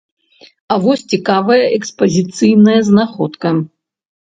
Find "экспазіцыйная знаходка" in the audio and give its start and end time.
1.77-3.55